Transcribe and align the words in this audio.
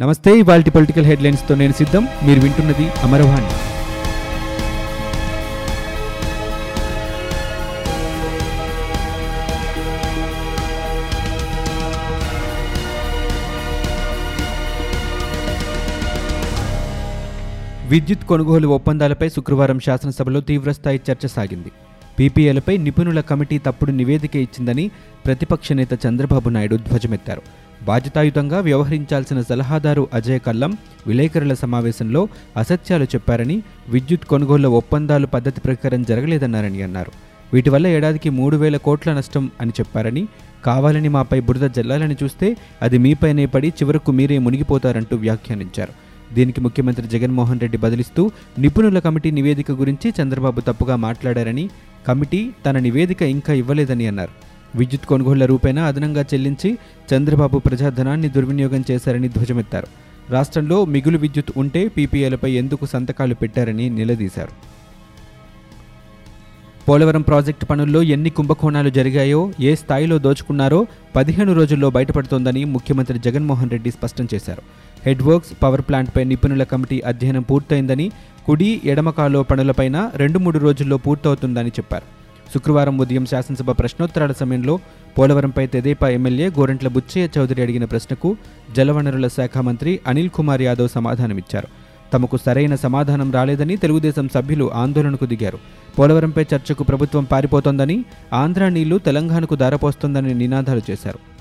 నమస్తే 0.00 0.38
ఇవాల్టి 0.38 0.70
పొలిటికల్ 0.70 1.04
హెడ్లైన్స్తో 1.04 1.54
నేను 1.54 1.72
సిద్ధం. 1.72 2.08
మీరు 2.24 2.40
వింటున్నది 2.40 2.88
అమరవాణి. 3.02 3.48
విద్యుత్ 17.88 18.24
కొనుగోలు 18.24 18.68
ఒప్పందాలపై 18.68 19.28
శుక్రవారం 19.28 19.80
శాసనసభలో 19.80 20.40
తీవ్రస్థాయి 20.40 21.00
చర్చ 21.10 21.26
సాగింది. 21.26 21.72
పీపీఎలపై 22.20 22.76
నిపుణుల 22.76 23.20
కమిటీ 23.20 23.58
తప్పుడు 23.58 23.90
నివేదిక 23.90 24.36
ఇచ్చిందని 24.36 24.90
ప్రతిపక్ష 25.26 25.72
నేత 25.72 25.92
చంద్రబాబు 26.06 26.48
నాయుడు 26.48 26.76
ధ్వజమెత్తారు. 26.76 27.42
బాధ్యతాయుతంగా 27.84 28.60
వ్యవహరించాల్సిన 28.60 29.42
సలహాదారు 29.42 30.08
అజయ్ 30.14 30.40
కల్లం 30.40 30.76
విలేకరుల 31.06 31.54
సమావేశంలో 31.54 32.28
అసత్యాలు 32.56 33.04
చెప్పారని 33.04 33.62
విద్యుత్ 33.88 34.26
కొనుగోళ్ళ 34.26 34.66
ఒప్పందాలు 34.66 35.26
పద్ధతి 35.26 35.60
ప్రకారం 35.60 36.02
జరగలేదన్నారని 36.02 36.82
అన్నారు. 36.82 37.12
వీటి 37.52 37.70
వల్ల 37.70 37.86
ఏడాదికి 37.86 38.30
మూడు 38.30 38.56
వేల 38.56 38.76
కోట్ల 38.76 39.12
నష్టం 39.12 39.50
అని 39.60 39.70
చెప్పారని 39.80 40.28
కావాలని 40.64 41.08
మాపై 41.08 41.40
బురద 41.40 41.70
జల్లాలని 41.70 42.16
చూస్తే 42.22 42.56
అది 42.82 42.98
మీపైనే 42.98 43.46
పడి 43.46 43.68
చివరకు 43.68 44.12
మీరే 44.12 44.38
మునిగిపోతారంటూ 44.38 45.16
వ్యాఖ్యానించారు. 45.16 46.09
దీనికి 46.34 46.60
ముఖ్యమంత్రి 46.60 47.08
జగన్మోహన్ 47.08 47.60
రెడ్డి 47.60 47.78
బదిలిస్తూ 47.78 48.30
నిపుణుల 48.58 48.98
కమిటీ 48.98 49.30
నివేదిక 49.30 49.72
గురించి 49.72 50.14
చంద్రబాబు 50.22 50.60
తప్పుగా 50.60 50.96
మాట్లాడారని 50.96 51.70
కమిటీ 52.08 52.50
తన 52.66 52.78
నివేదిక 52.78 53.22
ఇంకా 53.22 53.52
ఇవ్వలేదని 53.52 54.06
అన్నారు. 54.06 54.32
విద్యుత్ 54.78 55.06
కొనుగోళ్ళ 55.06 55.44
రూపేణా 55.44 55.84
అదనంగా 55.84 56.24
చెల్లించి 56.34 56.78
చంద్రబాబు 57.14 57.58
ప్రజాధనాన్ని 57.58 58.28
దుర్వినియోగం 58.28 58.84
చేశారని 58.90 59.28
ధ్వజమెత్తారు. 59.28 59.88
రాష్ట్రంలో 60.30 60.84
మిగులు 60.84 61.18
విద్యుత్ 61.18 61.52
ఉంటే 61.56 61.88
పీపీఏలపై 61.88 62.50
ఎందుకు 62.52 62.86
సంతకాలు 62.86 63.34
పెట్టారని 63.34 63.88
నిలదీశారు. 63.88 64.52
పోలవరం 66.88 67.22
ప్రాజెక్టు 67.22 67.64
పనుల్లో 67.66 68.02
ఎన్ని 68.02 68.30
కుంభకోణాలు 68.30 68.90
జరిగాయో 68.90 69.52
ఏ 69.60 69.74
స్థాయిలో 69.74 70.18
దోచుకున్నారో 70.18 70.86
పదిహేను 71.16 71.52
రోజుల్లో 71.52 71.90
బయటపడుతోందని 71.90 72.64
ముఖ్యమంత్రి 72.64 73.18
జగన్మోహన్ 73.18 73.70
రెడ్డి 73.70 73.90
స్పష్టం 73.90 74.28
చేశారు. 74.34 74.62
హెడ్ 75.06 75.22
వర్క్స్ 75.22 75.52
పవర్ 75.62 75.80
ప్లాంట్పై 75.80 76.24
నిపుణుల 76.24 76.62
కమిటీ 76.62 77.00
అధ్యయనం 77.00 77.42
పూర్తయిందని 77.42 78.10
కుడి 78.46 78.80
ఎడమ 78.84 79.10
పనులపైన 79.10 80.10
రెండు 80.16 80.38
మూడు 80.38 80.58
రోజుల్లో 80.58 80.96
పూర్తవుతుందని 80.96 81.68
చెప్పారు. 81.68 82.04
శుక్రవారం 82.54 82.98
ఉదయం 82.98 83.26
శాసనసభ 83.26 83.70
ప్రశ్నోత్తరాల 83.70 84.32
సమయంలో 84.32 84.78
పోలవరంపై 85.18 85.66
తెదేపా 85.66 86.08
ఎమ్మెల్యే 86.08 86.48
గోరంట్ల 86.48 86.88
బుచ్చయ్య 86.88 87.28
చౌదరి 87.38 87.62
అడిగిన 87.62 87.84
ప్రశ్నకు 87.84 88.36
జలవనరుల 88.76 89.28
శాఖ 89.28 89.58
మంత్రి 89.58 90.00
అనిల్ 90.06 90.30
కుమార్ 90.30 90.62
యాదవ్ 90.62 90.88
సమాధానమిచ్చారు. 90.88 91.68
తమకు 92.12 92.36
సరైన 92.36 92.74
సమాధానం 92.74 93.32
రాలేదని 93.32 93.76
తెలుగుదేశం 93.76 94.28
సభ్యులు 94.28 94.70
ఆందోళనకు 94.74 95.26
దిగారు. 95.26 95.58
పోలవరంపై 95.98 96.46
చర్చకు 96.54 96.84
ప్రభుత్వం 96.84 97.24
పారిపోతోందని 97.24 98.04
ఆంధ్ర 98.32 98.68
నీళ్ళు 98.68 98.98
తెలంగాణకు 98.98 99.56
దారపోస్తోందని 99.56 100.34
నినాదాలు 100.34 100.82
చేశారు. 100.90 101.39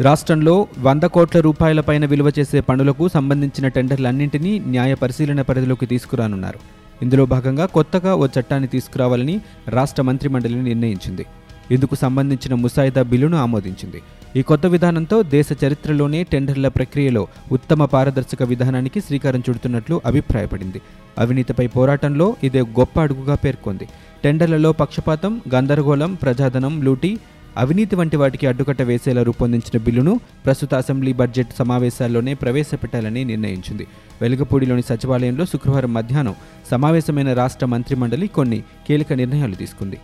రాష్ట్రంలో 0.00 0.66
వంద 0.78 1.02
కోట్ల 1.02 1.40
రూపాయల 1.40 1.80
పైన 1.80 2.04
విలువ 2.06 2.32
చేసే 2.38 2.60
పనులకు 2.60 3.08
సంబంధించిన 3.08 3.68
టెండర్లన్నింటినీ 3.68 4.58
న్యాయ 4.58 4.94
పరిశీలన 4.94 5.42
పరిధిలోకి 5.42 5.86
తీసుకురానున్నారు. 5.86 6.58
ఇందులో 7.02 7.26
భాగంగా 7.26 7.66
కొత్తగా 7.66 8.14
ఓ 8.14 8.26
చట్టాన్ని 8.26 8.68
తీసుకురావాలని 8.68 9.40
రాష్ట్ర 9.68 10.02
మంత్రిమండలి 10.02 10.62
నిర్ణయించింది. 10.62 11.26
ఇందుకు 11.70 11.94
సంబంధించిన 11.94 12.54
ముసాయిదా 12.54 13.02
బిల్లును 13.02 13.36
ఆమోదించింది. 13.36 14.02
ఈ 14.36 14.42
కొత్త 14.42 14.66
విధానంతో 14.66 15.22
దేశ 15.22 15.46
చరిత్రలోనే 15.64 16.22
టెండర్ల 16.22 16.68
ప్రక్రియలో 16.68 17.26
ఉత్తమ 17.52 17.84
పారదర్శక 17.84 18.42
విధానానికి 18.42 19.00
శ్రీకారం 19.00 19.42
చుడుతున్నట్లు 19.50 20.00
అభిప్రాయపడింది. 20.06 20.80
అవినీతిపై 21.18 21.66
పోరాటంలో 21.66 22.36
ఇదే 22.44 22.60
గొప్ప 22.60 23.00
అడుగుగా 23.00 23.34
పేర్కొంది. 23.34 23.88
టెండర్లలో 24.24 24.72
పక్షపాతం 24.72 25.40
గందరగోళం 25.54 26.14
ప్రజాధనం 26.14 26.82
లూటీ 26.82 27.18
అవినీతి 27.58 27.96
వంటి 27.96 28.16
వాటికి 28.16 28.46
అడ్డుకట్ట 28.46 28.82
వేసేలా 28.82 29.22
రూపొందించిన 29.22 29.82
బిల్లును 29.84 30.20
ప్రస్తుత 30.46 30.74
అసెంబ్లీ 30.74 31.12
బడ్జెట్ 31.12 31.48
సమావేశాల్లోనే 31.58 32.34
ప్రవేశపెట్టాలని 32.34 33.24
నిర్ణయించింది. 33.24 33.86
వెలుగపూడిలోని 34.22 34.82
సచివాలయంలో 34.82 35.44
శుక్రవారం 35.44 35.94
మధ్యాహ్నం 35.94 36.34
సమావేశమైన 36.70 37.32
రాష్ట్ర 37.32 37.66
మంత్రిమండలి 37.66 38.26
కొన్ని 38.26 38.60
కీలక 38.88 39.12
నిర్ణయాలు 39.12 39.54
తీసుకుంది. 39.54 39.98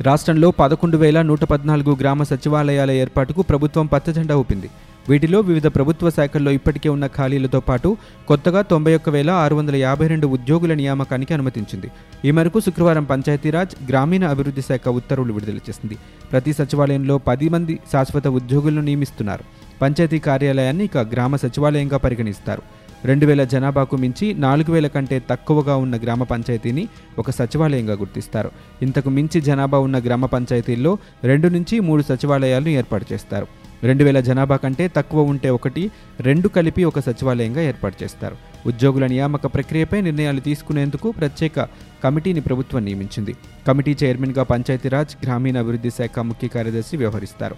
రాష్ట్రంలో 0.00 0.50
పదకొండు 0.50 0.96
వేల 0.96 1.22
నూట 1.22 1.44
పద్నాలుగు 1.44 1.96
గ్రామ 2.00 2.22
సచివాలయాల 2.22 2.90
ఏర్పాటుకు 2.90 3.42
ప్రభుత్వం 3.42 3.86
పచ్చజెండా 3.86 4.36
ఊపింది. 4.36 4.70
వీటిలో 5.08 5.40
వివిధ 5.40 5.66
ప్రభుత్వ 5.66 6.10
శాఖల్లో 6.10 6.50
ఇప్పటికే 6.50 6.88
ఉన్న 6.88 7.06
ఖాళీలతో 7.06 7.60
పాటు 7.60 7.96
కొత్తగా 8.28 8.62
తొంభై 8.62 8.92
ఒక్క 8.94 9.08
వేల 9.10 9.30
ఆరు 9.30 9.54
వందల 9.54 9.76
యాభై 9.76 10.06
రెండు 10.06 10.26
ఉద్యోగుల 10.26 10.74
నియామకానికి 10.74 11.34
అనుమతించింది. 11.34 11.88
ఈ 12.24 12.30
మేరకు 12.30 12.60
శుక్రవారం 12.60 13.04
పంచాయతీరాజ్ 13.04 13.74
గ్రామీణ 13.88 14.24
అభివృద్ధి 14.24 14.62
శాఖ 14.62 14.88
ఉత్తర్వులు 14.88 15.32
విడుదల 15.32 15.58
చేసింది. 15.66 15.98
ప్రతి 16.32 16.52
సచివాలయంలో 16.52 17.18
పది 17.18 17.48
మంది 17.48 17.78
శాశ్వత 17.92 18.28
ఉద్యోగులను 18.28 18.80
నియమిస్తున్నారు. 18.80 19.44
పంచాయతీ 19.82 20.18
కార్యాలయాన్ని 20.18 20.84
ఇక 20.84 20.98
గ్రామ 20.98 21.36
సచివాలయంగా 21.36 21.96
పరిగణిస్తారు. 21.96 22.62
రెండు 23.04 23.26
వేల 23.26 23.44
జనాభాకు 23.44 23.96
మించి 23.96 24.26
నాలుగు 24.34 24.72
వేల 24.72 24.86
కంటే 24.86 25.22
తక్కువగా 25.30 25.76
ఉన్న 25.76 25.96
గ్రామ 25.96 26.22
పంచాయతీని 26.22 26.88
ఒక 27.18 27.30
సచివాలయంగా 27.30 27.94
గుర్తిస్తారు. 27.94 28.50
ఇంతకు 28.82 29.10
మించి 29.10 29.40
జనాభా 29.40 29.78
ఉన్న 29.78 29.98
గ్రామ 29.98 30.26
పంచాయతీల్లో 30.26 30.98
రెండు 31.24 31.48
నుంచి 31.48 31.80
మూడు 31.80 32.02
సచివాలయాలను 32.02 32.68
ఏర్పాటు 32.68 33.06
చేస్తారు. 33.12 33.63
రెండు 33.88 34.02
వేల 34.06 34.18
జనాభా 34.26 34.56
కంటే 34.62 34.84
తక్కువ 34.96 35.20
ఉంటే 35.30 35.48
ఒకటి 35.56 35.82
రెండు 36.26 36.48
కలిపి 36.56 36.82
ఒక 36.90 36.98
సచివాలయంగా 37.06 37.62
ఏర్పాటు 37.70 37.96
చేస్తారు. 38.02 38.36
ఉద్యోగుల 38.70 39.04
నియామక 39.12 39.46
ప్రక్రియపై 39.54 39.98
నిర్ణయాలు 40.06 40.42
తీసుకునేందుకు 40.48 41.08
ప్రత్యేక 41.10 41.66
కమిటీని 42.04 42.42
ప్రభుత్వం 42.48 42.82
నియమించింది. 42.88 43.32
కమిటీ 43.68 43.92
చైర్మన్గా 44.02 44.42
పంచాయతీరాజ్ 44.52 45.14
గ్రామీణాభివృద్ధి 45.24 45.90
శాఖ 45.98 46.18
ముఖ్య 46.30 46.48
కార్యదర్శి 46.56 46.96
వ్యవహరిస్తారు. 47.02 47.56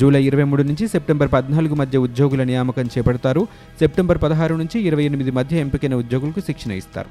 జూలై 0.00 0.22
ఇరవై 0.30 0.46
మూడు 0.50 0.62
నుంచి 0.62 0.84
సెప్టెంబర్ 0.94 1.32
పద్నాలుగు 1.36 1.74
మధ్య 1.74 1.98
ఉద్యోగుల 2.06 2.42
నియామకం 2.50 2.86
చేపడతారు. 2.94 3.42
సెప్టెంబర్ 3.80 4.22
పదహారు 4.24 4.54
నుంచి 4.62 4.80
ఇరవై 4.88 5.04
ఎనిమిది 5.10 5.30
మధ్య 5.30 5.64
ఎంపికైన 5.66 5.94
ఉద్యోగులకు 6.02 6.40
శిక్షణ 6.40 6.72
ఇస్తారు. 6.82 7.10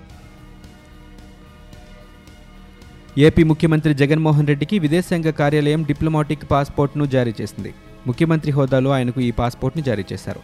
ఏపీ 3.28 3.44
ముఖ్యమంత్రి 3.52 3.94
జగన్మోహన్ 4.04 4.48
రెడ్డికి 4.52 4.78
విదేశాంగ 4.86 5.30
కార్యాలయం 5.42 5.84
డిప్లొమాటిక్ 5.90 6.52
పాస్పోర్ట్ను 6.52 7.06
జారీ 7.16 7.34
చేసింది. 7.42 7.74
ముఖ్యమంత్రి 8.08 8.52
హోదాలో 8.52 8.92
ఆయనకు 8.92 9.22
ఈ 9.22 9.32
పాస్పోర్ట్ను 9.32 9.84
జారీ 9.84 10.04
చేశారు. 10.14 10.40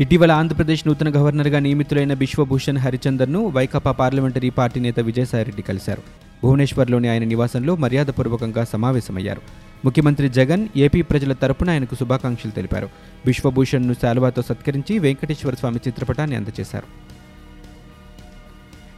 ఇటీవల 0.00 0.32
ఆంధ్రప్రదేశ్ 0.32 0.86
నూతన 0.86 1.16
గవర్నర్గా 1.16 1.58
నియమితులైన 1.58 2.14
బిశ్వభూషణ్ 2.14 2.78
హరిచందర్ను 2.78 3.46
వైకాపా 3.46 3.92
పార్లమెంటరీ 3.92 4.50
పార్టీ 4.50 4.80
నేత 4.80 5.00
విజయసాయిరెడ్డి 5.00 5.62
కలిశారు. 5.62 6.02
భువనేశ్వర్లోని 6.42 7.08
ఆయన 7.08 7.24
నివాసంలో 7.24 7.76
మర్యాదపూర్వకంగా 7.76 8.64
సమావేశమయ్యారు. 8.64 9.40
ముఖ్యమంత్రి 9.84 10.28
జగన్ 10.28 10.68
ఏపీ 10.76 11.02
ప్రజల 11.02 11.32
తరపున 11.32 11.70
ఆయనకు 11.70 11.94
శుభాకాంక్షలు 11.94 12.50
తెలిపారు. 12.50 12.88
బిశ్వభూషణ్ను 13.26 13.94
శాలువాతో 13.94 14.42
సత్కరించి 14.42 14.98
వెంకటేశ్వర 14.98 15.54
స్వామి 15.54 15.80
చిత్రపటాన్ని 15.88 16.36
అందజేశారు. 16.36 17.15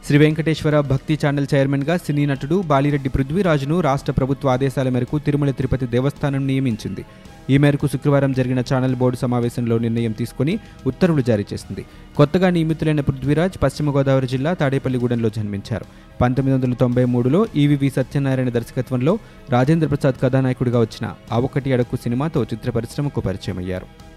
శ్రీ 0.09 0.19
వెంకటేశ్వర 0.21 0.75
భక్తి 0.91 1.15
ఛానల్ 1.23 1.47
చైర్మన్గా 1.51 1.95
సినీ 1.97 2.23
నటుడు 2.29 2.55
బాలిరెడ్డి 2.69 3.09
పృథ్వీరాజును 3.15 3.75
రాష్ట్ర 3.87 4.13
ప్రభుత్వ 4.19 4.49
ఆదేశాల 4.53 4.89
మేరకు 4.95 5.19
తిరుమల 5.25 5.51
తిరుపతి 5.59 5.87
దేవస్థానం 5.91 6.41
నియమించింది. 6.47 7.03
ఈ 7.49 7.57
మేరకు 7.63 7.87
శుక్రవారం 7.87 8.31
జరిగిన 8.39 8.63
ఛానల్ 8.69 8.95
బోర్డు 9.01 9.19
సమావేశంలో 9.21 9.77
నిర్ణయం 9.85 10.11
తీసుకుని 10.11 10.55
ఉత్తర్వులు 10.87 11.25
జారీ 11.29 11.45
చేసింది. 11.53 11.85
కొత్తగా 12.17 12.49
నియమితులైన 12.57 13.01
పృథ్వీరాజ్ 13.01 13.61
పశ్చిమ 13.63 13.95
గోదావరి 13.97 14.27
జిల్లా 14.33 14.53
తాడేపల్లిగూడెంలో 14.53 15.31
జన్మించారు. 15.37 15.85
పంతొమ్మిది 16.21 16.57
వందల 16.57 16.81
తొంభై 16.83 17.05
మూడులో 17.05 17.47
ఈవివి 17.55 17.89
సత్యనారాయణ 17.89 18.49
దర్శకత్వంలో 18.59 19.15
రాజేంద్ర 19.55 19.87
ప్రసాద్ 19.87 20.21
కథానాయకుడిగా 20.25 20.79
వచ్చిన 20.87 21.15
ఆ 21.31 21.39
ఒకటి 21.49 21.73
అడకు 21.73 21.97
సినిమాతో 22.05 22.43
చిత్ర 22.43 22.69
పరిశ్రమకు 22.77 23.21
పరిచయమయ్యారు. 23.21 24.08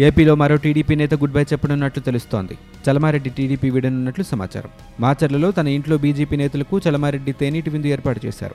ఏపీలో 0.00 0.34
మరో 0.34 0.56
టీడీపీ 0.56 0.94
నేత 0.94 1.14
గుడ్ 1.14 1.32
బై 1.32 1.42
చెప్పనున్నట్లు 1.42 2.02
తెలుస్తోంది. 2.02 2.58
చలమారెడ్డి 2.86 3.30
టీడీపీ 3.30 3.70
విడనున్నట్లు 3.70 4.24
సమాచారం. 4.24 4.70
మాచర్లలో 5.00 5.50
తన 5.50 5.68
ఇంట్లో 5.68 5.96
బీజేపీ 5.96 6.36
నేతలకు 6.36 6.80
చలమారెడ్డి 6.88 7.32
తేనీటి 7.32 7.70
విందు 7.70 7.86
ఏర్పాటు 7.86 8.26
చేశారు. 8.26 8.54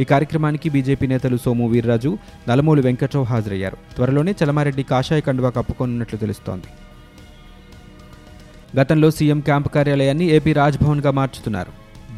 ఈ 0.00 0.04
కార్యక్రమానికి 0.04 0.68
బీజేపీ 0.68 1.06
నేతలు 1.06 1.36
సోము 1.36 1.68
వీర్రాజు 1.68 2.18
నలమూలు 2.48 2.82
వెంకట్రావు 2.82 3.26
హాజరయ్యారు. 3.26 3.76
త్వరలోనే 3.96 4.34
చలమారెడ్డి 4.44 4.82
కాషాయ 4.82 5.20
కండువా 5.20 5.50
కప్పుకోనున్నట్లు 5.50 6.18
తెలుస్తోంది. 6.18 6.66
గతంలో 8.78 9.10
సీఎం 9.10 9.40
క్యాంపు 9.40 9.68
కార్యాలయాన్ని 9.68 10.24
ఏపీ 10.24 10.52
రాజ్భవన్గా 10.52 11.10
మార్చుతున్నారు. 11.10 11.72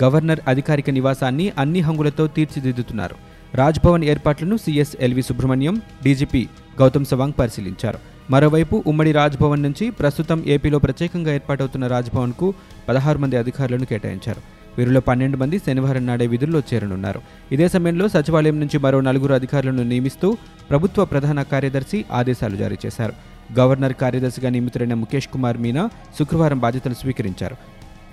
గవర్నర్ 0.04 0.40
అధికారిక 0.48 0.90
నివాసాన్ని 0.90 1.52
అన్ని 1.58 1.80
హంగులతో 1.80 2.26
తీర్చిదిద్దుతున్నారు. 2.26 3.14
రాజ్భవన్ 3.54 4.04
ఏర్పాట్లను 4.04 4.56
CS 4.56 4.96
LV 5.00 5.22
Subrahmanyam 5.22 5.82
DGP 6.04 6.46
Gautam 6.80 7.04
Sawang 7.04 7.32
పరిశీలించారు. 7.38 8.15
మరోవైపు 8.30 8.84
ఉమ్మడి 8.86 9.12
రాజ్భవన్ 9.12 9.62
నుంచి 9.62 9.90
ప్రస్తుతం 9.90 10.44
ఏపీలో 10.46 10.78
ప్రత్యేకంగా 10.78 11.34
ఏర్పాటవుతున్న 11.34 11.86
రాజ్భవన్కు 11.86 12.54
పదహారు 12.88 13.18
మంది 13.18 13.36
అధికారులను 13.36 13.84
కేటాయించారు. 13.84 14.40
వీరిలో 14.78 15.00
పన్నెండు 15.00 15.36
మంది 15.36 15.58
శనివారం 15.58 16.06
నాడే 16.06 16.26
విధుల్లో 16.26 16.62
చేరనున్నారు. 16.74 17.20
ఇదే 17.52 17.68
సమయంలో 17.68 18.08
సచివాలయం 18.08 18.60
నుంచి 18.60 18.78
మరో 18.78 19.00
నలుగురు 19.00 19.34
అధికారులను 19.34 19.82
నియమిస్తూ 19.82 20.36
ప్రభుత్వ 20.70 21.04
ప్రధాన 21.04 21.42
కార్యదర్శి 21.42 22.04
ఆదేశాలు 22.12 22.56
జారీ 22.56 22.76
చేశారు. 22.86 23.12
గవర్నర్ 23.58 23.92
కార్యదర్శిగా 23.92 24.50
నియమితులైన 24.50 24.94
ముఖేష్ 24.94 25.28
కుమార్ 25.28 25.58
మీనా 25.58 25.90
శుక్రవారం 26.18 26.58
బాధ్యతలు 26.58 26.94
స్వీకరించారు. 26.94 27.56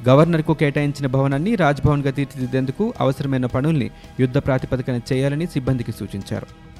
గవర్నర్కు 0.09 0.53
కేటాయించిన 0.53 1.07
భవనాన్ని 1.07 1.55
రాజ్భవన్గా 1.55 2.11
తీర్చిదిద్దేందుకు 2.11 2.93
అవసరమైన 2.99 3.45
పనుల్ని 3.45 3.91
యుద్ధ 4.19 4.37
ప్రాతిపదికన 4.37 4.99
చేయాలని 5.13 5.47
సిబ్బందికి 5.47 5.91
సూచించారు. 5.91 6.72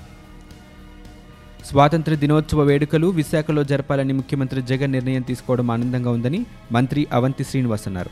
స్వాతంత్ర 1.69 2.15
దినోత్సవ 2.15 2.62
వేడుకలు 2.62 3.07
విశాఖలో 3.07 3.63
జరపాలని 3.63 4.13
ముఖ్యమంత్రి 4.13 4.62
జగన్ 4.62 4.92
నిర్ణయం 4.92 5.21
తీసుకోవడం 5.21 5.71
ఆనందంగా 5.71 6.12
ఉందని 6.12 6.45
మంత్రి 6.71 7.07
అవంతి 7.13 7.44
శ్రీనివాస్ 7.44 7.88
అన్నారు. 7.88 8.10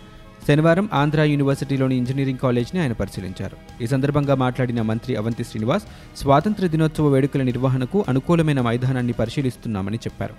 శనివారం 0.47 0.89
ఆంధ్ర 0.93 1.21
యూనివర్సిటీలోని 1.21 1.95
ఇంజనీరింగ్ 1.97 2.39
కాలేజ్ని 2.39 2.81
ఆయన 2.81 2.93
పరిశీలించారు. 2.93 3.83
ఈ 3.83 3.87
సందర్భంగా 3.87 4.35
మాట్లాడిన 4.35 4.81
మంత్రి 4.81 5.15
అవంతి 5.15 5.43
శ్రీనివాస్ 5.43 5.83
స్వాతంత్ర 6.17 6.67
దినోత్సవ 6.67 7.07
వేడుకల 7.07 7.41
నిర్వహణకు 7.41 8.05
అనుకూలమైన 8.09 8.61
మైదానాన్ని 8.61 9.13
పరిశీలిస్తున్నామని 9.13 9.97
చెప్పారు. 9.97 10.35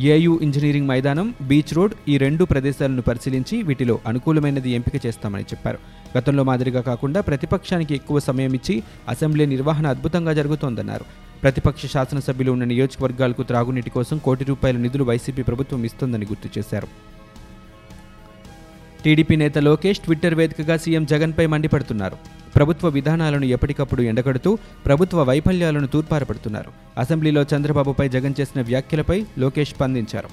ఏయూ 0.00 0.40
ఇంజనీరింగ్ 0.42 0.88
మైదానం 0.88 1.34
బీచ్ 1.42 1.74
రోడ్ 1.74 1.94
ఈ 2.08 2.18
రెండు 2.18 2.44
ప్రదేశాలను 2.44 3.02
పరిశీలించి 3.02 3.62
వీటిలో 3.62 3.98
అనుకూలమైనది 4.06 4.70
ఎంపిక 4.70 5.06
చేస్తామని 5.06 5.42
చెప్పారు. 5.42 5.78
గతంలో 6.18 6.44
మాదిరిగా 6.44 6.80
కాకుండా 6.80 7.20
ప్రతిపక్షానికి 7.20 7.94
ఎక్కువ 7.94 8.20
సమయం 8.20 8.54
ఇచ్చి 8.54 8.82
అసెంబ్లీ 9.08 9.46
నిర్వహణ 9.46 9.86
అద్భుతంగా 9.86 10.32
జరుగుతోందన్నారు. 10.32 11.29
ప్రతిపక్ష 11.42 11.86
శాసనసభ్యులు 11.86 12.52
ఉన్న 12.52 12.64
నియోజకవర్గాలకు 12.64 13.42
త్రాగునీటి 13.42 13.90
కోసం 13.90 14.18
కోటి 14.18 14.44
రూపాయల 14.44 14.76
నిధులు 14.76 15.04
వైసీపీ 15.04 15.42
ప్రభుత్వం 15.42 15.84
ఇస్తోందని 15.84 16.26
గుర్తు 16.26 16.58
చేశారు. 16.58 16.88
టీడీపీ 19.04 19.36
నేత 19.36 19.58
లోకేష్ 19.58 19.98
ట్విట్టర్ 19.98 20.34
వేదికగా 20.34 20.76
సీఎం 20.76 21.04
జగన్పై 21.04 21.46
మండిపడుతున్నారు. 21.46 22.16
ప్రభుత్వ 22.56 22.88
విధానాలను 22.88 23.44
ఎప్పటికప్పుడు 23.44 24.02
ఎండగడుతూ 24.02 24.58
ప్రభుత్వ 24.86 25.22
వైఫల్యాలను 25.22 25.86
తూర్పారపడుతున్నారు. 25.86 26.70
అసెంబ్లీలో 26.98 27.42
చంద్రబాబుపై 27.42 28.08
జగన్ 28.08 28.34
చేసిన 28.40 28.62
వ్యాఖ్యలపై 28.62 29.26
లోకేష్ 29.38 29.74
స్పందించారు. 29.74 30.28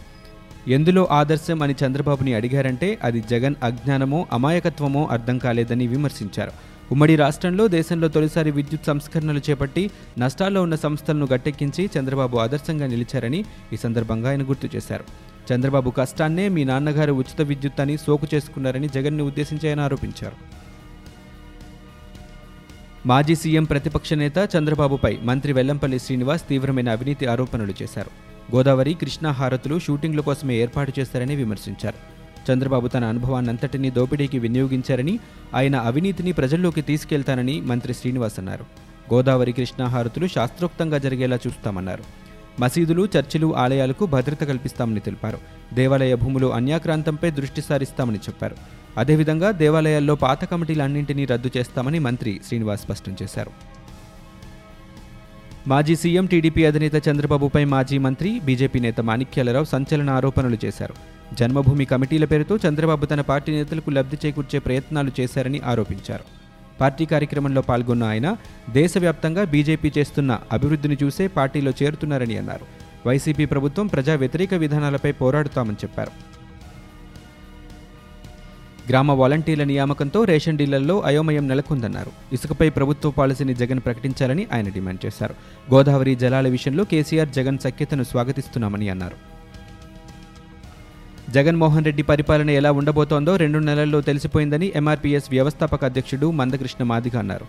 ఎందులో 0.69 1.07
ఆదర్శం 1.11 1.63
అని 1.63 1.75
చంద్రబాబుని 1.85 2.33
అడిగారంటే 2.33 2.97
అది 3.03 3.23
జగన్ 3.31 3.55
అజ్ఞానమో 3.63 4.25
అమాయకత్వమో 4.33 5.07
అర్థం 5.11 5.37
కాలేదని 5.37 5.87
విమర్శించారు. 5.87 6.51
ఉమ్మడి 6.91 7.15
రాష్ట్రంలో 7.15 7.67
దేశంలో 7.67 8.07
తొలిసారి 8.07 8.51
విద్యుత్ 8.51 8.85
సంస్కరణలు 8.85 9.41
చేపట్టి 9.49 9.91
నష్టాల్లో 10.17 10.61
ఉన్న 10.61 10.75
సంస్థలను 10.75 11.27
గట్టెక్కించి 11.33 11.89
చంద్రబాబు 11.99 12.37
ఆదర్శంగా 12.37 12.87
నిలిచారని 12.87 13.45
ఈ 13.73 13.77
సందర్భంగా 13.77 14.29
ఆయన 14.29 14.43
గుర్తు 14.43 14.69
చేశారు. 14.75 15.03
చంద్రబాబు 15.53 15.89
కష్టాన్నే 15.89 16.47
మీ 16.47 16.63
నాన్నగారు 16.63 17.13
ఉచిత 17.13 17.41
విద్యుత్ 17.41 17.81
అని 17.81 17.97
సోకు 17.97 18.27
చేసుకున్నారని 18.33 18.89
జగన్ను 18.89 19.23
ఉద్దేశించి 19.23 19.69
ఆయన 19.69 19.79
ఆరోపించారు. 19.79 20.35
మాజీ 23.05 23.35
సీఎం 23.35 23.63
ప్రతిపక్ష 23.63 24.13
నేత 24.13 24.49
చంద్రబాబుపై 24.57 25.17
మంత్రి 25.21 25.53
వెల్లంపల్లి 25.53 25.99
శ్రీనివాస్ 25.99 26.47
తీవ్రమైన 26.47 26.89
అవినీతి 26.89 27.25
ఆరోపణలు 27.25 27.73
చేశారు. 27.81 28.09
గోదావరి 28.55 28.93
కృష్ణా 28.93 29.31
హారతులు 29.31 29.79
షూటింగ్ల 29.79 30.19
కోసమే 30.19 30.55
ఏర్పాటు 30.55 30.93
చేశారని 30.99 31.35
విమర్శించారు. 31.35 32.16
చంద్రబాబు 32.51 32.87
తన 32.87 33.05
అనుభవాన్నంతటినీ 33.05 33.89
దోపిడీకి 33.89 34.39
వినియోగించారని 34.39 35.19
ఆయన 35.55 35.75
అవినీతిని 35.75 36.31
ప్రజల్లోకి 36.31 36.81
తీసుకెళ్తానని 36.81 37.61
మంత్రి 37.61 37.93
శ్రీనివాస్ 37.93 38.39
అన్నారు. 38.39 38.65
గోదావరి 39.13 39.51
కృష్ణా 39.51 39.87
హారతులు 39.87 40.27
శాస్త్రోక్తంగా 40.27 40.97
జరిగేలా 40.97 41.39
చూస్తామన్నారు. 41.47 42.03
మసీదులు 42.59 43.07
చర్చిలు 43.17 43.55
ఆలయాలకు 43.55 44.05
భద్రత 44.05 44.43
కల్పిస్తామని 44.43 44.99
తెలిపారు. 44.99 45.37
దేవాలయ 45.73 46.15
భూములు 46.15 46.53
అన్యాక్రాంతంపై 46.53 47.31
దృష్టి 47.31 47.61
సారిస్తామని 47.61 48.17
చెప్పారు. 48.17 48.55
అదేవిధంగా 48.97 49.51
దేవాలయాల్లో 49.51 50.15
పాత 50.15 50.45
కమిటీలన్నింటినీ 50.45 51.25
రద్దు 51.25 51.51
చేస్తామని 51.57 51.99
మంత్రి 51.99 52.41
శ్రీనివాస్ 52.47 52.81
స్పష్టం 52.81 53.15
చేశారు. 53.23 53.51
మాజీ 55.67 55.95
సీఎం 55.95 56.25
టీడీపీ 56.25 56.65
అధినేత 56.65 57.07
చంద్రబాబుపై 57.07 57.63
మాజీ 57.63 57.97
మంత్రి 57.97 58.39
బీజేపీ 58.45 58.79
నేత 58.79 59.01
మాణిక్యాలరావు 59.01 59.65
సంచలన 59.65 60.09
ఆరోపణలు 60.09 60.57
చేశారు. 60.65 61.16
జన్మభూమి 61.33 61.85
కమిటీల 61.85 62.25
పేరుతో 62.25 62.59
చంద్రబాబు 62.67 63.05
తన 63.05 63.21
పార్టీ 63.21 63.51
నేతలకు 63.51 63.89
లబ్ధి 63.89 64.17
చేకూర్చే 64.25 64.59
ప్రయత్నాలు 64.59 65.11
చేశారని 65.19 65.61
ఆరోపించారు. 65.65 66.23
పార్టీ 66.81 67.05
కార్యక్రమంలో 67.05 67.61
పాల్గొన్న 67.61 68.03
ఆయన 68.03 68.37
దేశవ్యాప్తంగా 68.69 69.43
బీజేపీ 69.43 69.91
చేస్తున్న 69.97 70.39
అభివృద్ధిని 70.51 70.97
చూసే 71.03 71.27
పార్టీలో 71.27 71.73
చేరుతున్నారని 71.83 72.37
అన్నారు. 72.37 72.65
వైసీపీ 73.07 73.45
ప్రభుత్వం 73.45 73.87
ప్రజా 73.87 74.15
వ్యతిరేక 74.15 74.53
విధానాలపై 74.53 75.11
పోరాడుతామని 75.11 75.75
చెప్పారు. 75.75 76.11
గ్రామ 78.89 79.11
వాలంటీర్ల 79.11 79.63
నియామకంతో 79.63 80.23
రేషన్ 80.23 80.57
డీలర్లో 80.57 81.01
అయోమయం 81.01 81.47
నెలకొందన్నారు. 81.47 82.11
ఇసుకపై 82.33 82.69
ప్రభుత్వ 82.69 83.11
పాలసీని 83.11 83.53
జగన్ 83.53 83.79
ప్రకటించాలని 83.79 84.47
ఆయన 84.53 84.69
డిమాండ్ 84.69 85.05
చేశారు. 85.05 85.35
గోదావరి 85.73 86.15
జలాల 86.15 86.47
విషయంలో 86.47 86.83
కేసీఆర్ 86.83 87.29
జగన్ 87.29 87.57
సఖ్యతను 87.57 88.03
స్వాగతిస్తున్నామని 88.03 88.89
అన్నారు. 88.89 89.36
జగన్మోహన్ 91.35 91.85
రెడ్డి 91.85 92.03
పరిపాలన 92.03 92.49
ఎలా 92.49 92.71
ఉండబోతోందో 92.71 93.35
రెండు 93.35 93.59
నెలల్లో 93.59 94.01
తెలిసిపోయిందని 94.01 94.71
ఎంఆర్పీఎస్ 94.75 95.25
వ్యవస్థాపక 95.29 95.85
అధ్యక్షుడు 95.85 96.31
మందకృష్ణ 96.31 96.83
మాదిగ 96.83 97.17
అన్నారు. 97.17 97.45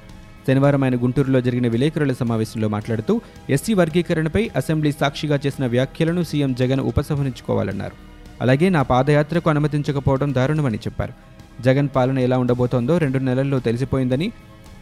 శనివారం 0.49 0.85
ఆయన 0.85 0.97
గుంటూరులో 0.97 1.41
జరిగిన 1.41 1.69
విలేకరుల 1.69 2.13
సమావేశంలో 2.13 2.69
మాట్లాడుతూ 2.69 3.21
ఎస్సీ 3.51 3.75
వర్గీకరణపై 3.75 4.51
అసెంబ్లీ 4.57 4.93
సాక్షిగా 4.93 5.41
చేసిన 5.47 5.67
వ్యాఖ్యలను 5.67 6.23
సీఎం 6.23 6.55
జగన్ 6.55 6.81
ఉపసంహరించుకోవాలన్నారు. 6.81 7.97
అలాగే 8.41 8.69
నా 8.69 8.83
పాదయాత్రకు 8.83 9.51
అనుమతించకపోవడం 9.51 10.35
దారుణమని 10.35 10.79
చెప్పారు. 10.79 11.15
జగన్ 11.63 11.89
పాలన 11.97 12.19
ఎలా 12.19 12.39
ఉండబోతోందో 12.39 12.99
రెండు 12.99 13.19
నెలల్లో 13.19 13.59
తెలిసిపోయిందని 13.59 14.33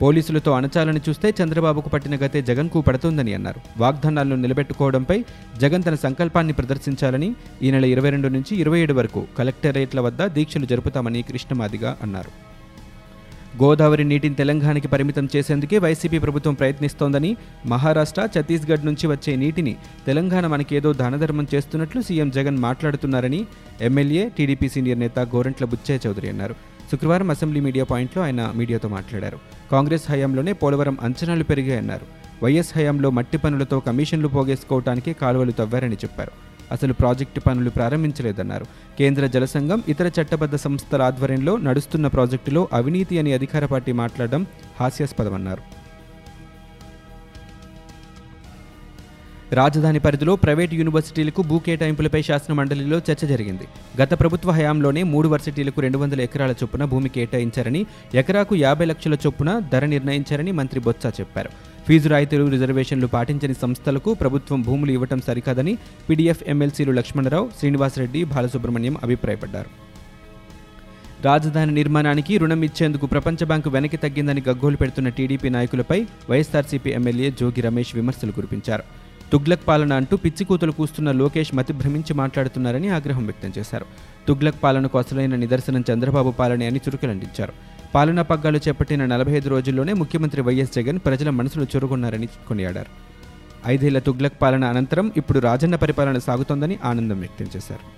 పోలీసులతో 0.01 0.53
అణచాలని 0.53 1.01
చూస్తే 1.09 1.35
చంద్రబాబుకు 1.43 1.89
పట్టిన 1.89 2.17
గతే 2.17 2.43
జగన్కు 2.43 2.81
పడుతోందని 2.81 3.35
అన్నారు. 3.35 3.61
వాగ్దానాలను 3.79 4.37
నిలబెట్టుకోవడంపై 4.37 5.25
జగన్ 5.61 5.83
తన 5.83 5.95
సంకల్పాన్ని 5.95 6.53
ప్రదర్శించాలని 6.53 7.35
ఈ 7.63 7.71
నెల 7.71 7.85
ఇరవై 7.85 8.11
రెండు 8.11 8.29
నుంచి 8.29 8.57
ఇరవై 8.57 8.81
ఏడు 8.81 8.95
వరకు 8.95 9.27
కలెక్టరేట్ల 9.39 10.01
వద్ద 10.01 10.27
దీక్షలు 10.27 10.67
జరుపుతామని 10.67 11.23
కృష్ణమాదిగా 11.23 11.97
అన్నారు. 12.03 12.47
గోదావరి 13.63 14.05
నీటిని 14.05 14.35
తెలంగాణకి 14.35 14.89
పరిమితం 14.89 15.29
చేసేందుకే 15.37 15.79
వైసీపీ 15.79 16.19
ప్రభుత్వం 16.19 16.55
ప్రయత్నిస్తోందని 16.55 17.37
మహారాష్ట్ర 17.67 18.29
ఛత్తీస్గఢ్ 18.35 18.87
నుంచి 18.87 19.07
వచ్చే 19.07 19.37
నీటిని 19.37 19.77
తెలంగాణ 20.07 20.47
మనకేదో 20.47 20.93
దానధర్మం 20.93 21.47
చేస్తున్నట్లు 21.55 22.03
సీఎం 22.03 22.31
జగన్ 22.31 22.59
మాట్లాడుతున్నారని 22.59 23.47
ఎమ్మెల్యే 23.81 24.29
టీడీపీ 24.39 24.69
సీనియర్ 24.69 24.99
నేత 24.99 25.19
గోరంట్ల 25.19 25.65
బుచ్చయ్య 25.65 26.09
చౌదరి 26.09 26.29
అన్నారు. 26.29 26.76
శుక్రవారం 26.93 27.31
అసెంబ్లీ 27.31 27.61
మీడియా 27.61 27.85
పాయింట్లో 27.85 28.23
ఆయన 28.23 28.53
మీడియాతో 28.55 28.89
మాట్లాడారు. 28.89 29.39
కాంగ్రెస్ 29.73 30.11
హయాంలోనే 30.11 30.53
పోలవరం 30.53 30.99
అంచనాలు 31.03 31.45
పెరిగాయన్నారు. 31.45 32.07
వైఎస్ 32.45 32.79
హయాంలో 32.79 33.11
మట్టి 33.11 33.39
పనులతో 33.39 33.81
కమిషన్లు 33.81 34.29
పోగేసుకోవటానికి 34.29 35.13
కాలువలు 35.13 35.53
తవ్వారని 35.53 35.95
చెప్పారు. 35.95 36.33
అసలు 36.73 36.93
ప్రాజెక్టు 36.93 37.41
పనులు 37.41 37.71
ప్రారంభించలేదన్నారు. 37.71 38.67
కేంద్ర 38.99 39.27
జలసంఘం 39.27 39.83
ఇతర 39.89 40.11
చట్టబద్ధ 40.21 40.55
సంస్థల 40.55 41.03
ఆధ్వర్యంలో 41.03 41.57
నడుస్తున్న 41.57 42.07
ప్రాజెక్టులో 42.07 42.69
అవినీతి 42.73 43.19
అని 43.19 43.33
అధికార 43.33 43.67
పార్టీ 43.67 43.93
మాట్లాడడం 43.93 44.47
హాస్యాస్పదమన్నారు. 44.81 45.76
రాజధాని 49.53 49.99
పరిధిలో 49.99 50.37
ప్రైవేటు 50.37 50.75
యూనివర్సిటీలకు 50.75 51.43
భూ 51.43 51.59
కేటాయింపులపై 51.59 52.23
శాసన 52.23 52.53
మండలిలో 52.53 52.99
చర్చ 52.99 53.27
జరిగింది. 53.27 53.67
గత 54.03 54.21
ప్రభుత్వ 54.21 54.51
హయాంలోనే 54.51 55.03
మూడు 55.03 55.29
వర్సిటీలకు 55.29 55.81
రెండు 55.81 55.99
వందల 55.99 56.21
ఎకరాల 56.21 56.51
చొప్పున 56.51 56.85
భూమి 56.85 57.09
కేటాయించారని 57.09 57.87
ఎకరాకు 58.15 58.55
యాభై 58.55 58.85
లక్షల 58.85 59.15
చొప్పున 59.15 59.59
ధర 59.59 59.87
నిర్ణయించారని 59.87 60.53
మంత్రి 60.53 60.81
బొత్స 60.81 61.21
చెప్పారు. 61.21 61.51
ఫీజు 61.89 62.09
రాయితీలు 62.09 62.51
రిజర్వేషన్లు 62.51 63.07
పాటించని 63.07 63.55
సంస్థలకు 63.55 64.15
ప్రభుత్వం 64.15 64.63
భూములు 64.63 64.91
ఇవ్వటం 64.91 65.21
సరికాదని 65.27 65.79
పీడీఎఫ్ 66.11 66.45
ఎమ్మెల్సీలు 66.47 66.93
లక్ష్మణరావు 66.93 67.51
శ్రీనివాసరెడ్డి 67.59 68.25
బాలసుబ్రహ్మణ్యం 68.25 68.97
అభిప్రాయపడ్డారు. 69.03 69.71
రాజధాని 71.25 71.73
నిర్మాణానికి 71.75 72.39
రుణం 72.39 72.63
ఇచ్చేందుకు 72.63 73.07
ప్రపంచ 73.07 73.45
బ్యాంకు 73.45 73.71
వెనక్కి 73.71 73.97
తగ్గిందని 73.97 74.43
గగ్గోలు 74.49 74.77
పెడుతున్న 74.77 75.09
టీడీపీ 75.09 75.49
నాయకులపై 75.49 76.07
వైఎస్ఆర్సీపీ 76.31 76.91
ఎమ్మెల్యే 76.91 77.31
జోగి 77.31 77.61
రమేష్ 77.61 77.97
విమర్శలు 77.97 78.33
కురిపించారు. 78.33 79.06
తుగ్లక్ 79.33 79.69
పాలన 79.69 79.93
అంటూ 79.93 80.17
పిచ్చి 80.17 80.45
కూతులు 80.45 80.73
కూస్తున్న 80.73 81.13
లోకేష్ 81.13 81.55
మతి 81.55 81.73
భ్రమించి 81.73 82.15
మాట్లాడుతున్నారని 82.15 82.89
ఆగ్రహం 82.89 83.25
వ్యక్తం 83.25 83.53
చేశారు. 83.59 83.87
తుగ్లక్ 84.29 84.63
పాలనకు 84.63 84.99
అసలైన 84.99 85.37
నిదర్శనం 85.37 85.85
చంద్రబాబు 85.93 86.31
పాలనే 86.31 86.67
అని 86.67 86.81
చురుకులంటించారు. 86.89 87.53
పాలనా 87.95 88.23
పగ్గాలు 88.23 88.61
చేపట్టిన 88.69 89.07
నలభై 89.07 89.33
ఐదు 89.33 89.49
రోజుల్లోనే 89.49 89.93
ముఖ్యమంత్రి 89.93 90.43
వైఎస్ 90.43 90.75
జగన్ 90.75 90.99
ప్రజల 90.99 91.31
మనసులు 91.31 91.67
చురుగొన్నారని 91.77 92.27
కొనియాడారు. 92.27 92.91
ఐదేళ్ళ 93.67 93.99
తుగ్లక్ 93.99 94.43
పాలన 94.43 94.65
అనంతరం 94.65 95.13
ఇప్పుడు 95.17 95.39
రాజన్న 95.39 95.77
పరిపాలన 95.77 96.19
సాగుతోందని 96.19 96.79
ఆనందం 96.85 97.19
వ్యక్తం 97.19 97.47
చేశారు. 97.57 97.96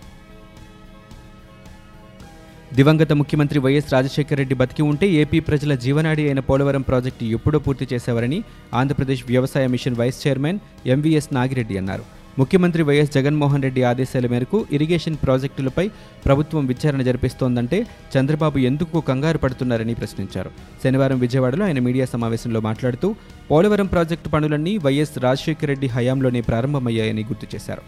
దివంగత 2.76 3.12
ముఖ్యమంత్రి 3.18 3.58
వైఎస్ 3.64 3.92
రాజశేఖర 3.92 4.36
రెడ్డి 4.40 4.56
బతికి 4.60 4.82
ఉంటే 4.88 5.06
ఏపీ 5.20 5.38
ప్రజల 5.46 5.74
జీవనాడి 5.84 6.22
అయిన 6.28 6.40
పోలవరం 6.48 6.82
ప్రాజెక్టు 6.88 7.24
ఎప్పుడో 7.36 7.58
పూర్తి 7.66 7.84
చేసేవారని 7.92 8.38
ఆంధ్రప్రదేశ్ 8.80 9.22
వ్యవసాయ 9.30 9.66
mission 9.74 9.96
vice 10.00 10.18
chairman 10.24 10.58
MVS 10.94 11.28
Nagireddy 11.36 11.76
అన్నారు. 11.80 12.04
ముఖ్యమంత్రి 12.40 12.82
వైఎస్ 12.88 13.14
జగన్మోహన్ 13.14 13.64
రెడ్డి 13.66 13.82
ఆదేశాల 13.90 14.26
మేరకు 14.32 14.58
ఇరిగేషన్ 14.76 15.16
ప్రాజెక్టులపై 15.22 15.86
ప్రభుత్వం 16.26 16.66
విచారణ 16.72 17.00
జరిపిస్తోందంటే 17.08 17.78
చంద్రబాబు 18.16 18.60
ఎందుకు 18.70 19.00
కంగారు 19.08 19.40
పడుతున్నారని 19.44 19.94
ప్రశ్నించారు. 20.00 20.52
శనివారం 20.84 21.18
విజయవాడలో 21.24 21.64
ఆయన 21.68 21.82
మీడియా 21.88 22.08
సమావేశంలో 22.14 22.62
మాట్లాడుతూ 22.68 23.10
పోలవరం 23.50 23.90
ప్రాజెక్టు 23.94 24.30
పనులన్నీ 24.36 24.74
వైఎస్ 24.88 25.16
రాజశేఖర 25.26 25.68
రెడ్డి 25.72 25.90
హయాంలోనే 25.96 26.42
ప్రారంభమయ్యాయని 26.50 27.24
గుర్తు 27.32 27.48
చేశారు. 27.54 27.84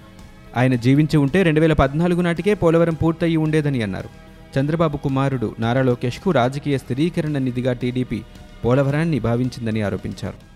ఆయన 0.57 0.75
జీవించి 0.87 1.17
ఉంటే 1.27 1.39
రెండు 1.51 1.61
వేల 1.61 1.75
పద్నాలుగు 1.85 2.23
నాటికే 2.29 2.55
పోలవరం 2.65 2.99
పూర్తయి 3.05 3.39
ఉండేదని 3.45 3.83
అన్నారు. 3.89 4.11
చంద్రబాబు 4.59 4.97
కుమారుడు 4.97 5.55
నారా 5.59 5.83
లోకేష్కు 5.83 6.31
రాజకీయ 6.31 6.79
స్థిరీకరణ 6.79 7.39
నిధిగా 7.39 7.73
టీడీపీ 7.73 8.23
పోలవరాన్ని 8.65 9.19
భావించిందని 9.21 9.83
ఆరోపించారు. 9.83 10.51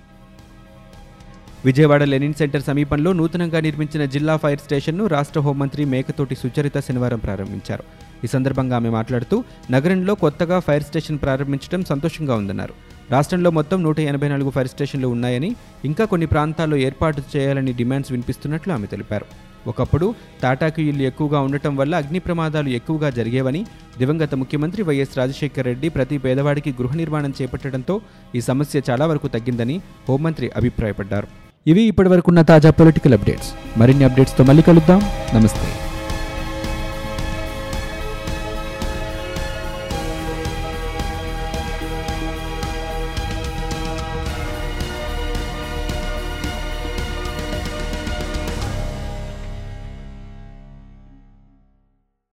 విజయవాడ 1.64 2.02
లెనిన్ 2.04 2.34
సెంటర్ 2.34 2.62
సమీపంలో 2.62 3.12
నూతనంగా 3.12 3.60
నిర్మించిన 3.60 4.04
జిల్లా 4.04 4.36
ఫైర్ 4.36 4.58
స్టేషన్ను 4.58 5.06
రాష్ట్ర 5.06 5.40
హోంమంత్రి 5.40 5.84
మేకతోటి 5.84 6.34
సుచరిత 6.34 6.78
శనివారం 6.78 7.18
ప్రారంభించారు. 7.18 7.84
ఈ 8.24 8.26
సందర్భంగా 8.26 8.76
ఆమె 8.76 8.88
మాట్లాడుతూ 8.88 9.44
నగరంలో 9.70 10.14
కొత్తగా 10.14 10.58
ఫైర్ 10.58 10.82
స్టేషన్ 10.82 11.18
ప్రారంభించడం 11.18 11.84
సంతోషంగా 11.84 12.34
ఉందన్నారు. 12.34 12.74
రాష్ట్రంలో 13.10 13.50
మొత్తం 13.50 13.82
నూట 13.82 14.00
ఎనభై 14.00 14.28
నాలుగు 14.28 14.50
ఫైర్ 14.50 14.68
స్టేషన్లు 14.68 15.08
ఉన్నాయని 15.08 15.56
ఇంకా 15.84 16.04
కొన్ని 16.04 16.26
ప్రాంతాల్లో 16.26 16.76
ఏర్పాటు 16.76 17.22
చేయాలని 17.36 17.72
డిమాండ్స్ 17.72 18.12
వినిపిస్తున్నట్లు 18.12 18.72
ఆమె 18.72 18.86
తెలిపారు. 18.86 19.26
ఒకప్పుడు 19.66 20.06
తాటాకు 20.42 20.80
ఇల్లు 20.80 21.02
ఎక్కువగా 21.02 21.40
ఉండటం 21.40 21.76
వల్ల 21.76 21.94
అగ్ని 21.94 22.18
ప్రమాదాలు 22.18 22.68
ఎక్కువగా 22.68 23.10
జరిగేవని 23.10 23.62
దివంగత 23.98 24.34
ముఖ్యమంత్రి 24.34 24.82
వైఎస్ 24.82 25.18
రాజశేఖర 25.18 25.64
రెడ్డి 25.70 25.88
ప్రతి 25.88 26.18
పేదవాడికి 26.18 26.72
గృహ 26.80 26.94
నిర్మాణం 26.94 27.34
చేపట్టడంతో 27.42 27.96
ఈ 28.34 28.42
సమస్య 28.50 28.82
చాలా 28.90 29.06
వరకు 29.06 29.28
తగ్గిందని 29.28 29.78
హోంమంత్రి 30.08 30.48
అభిప్రాయపడ్డారు. 30.56 31.28
ఇవి 31.66 31.82
ఇప్పటివరకున్న 31.92 32.42
తాజా 32.42 32.70
పొలిటికల్ 32.70 33.16
అప్డేట్స్ 33.18 33.52
మరిన్ని 33.80 34.04
అప్డేట్స్తో 34.04 34.44
మళ్ళీ 34.44 34.62
కలుద్దాం. 34.62 35.00
నమస్తే. 35.36 35.83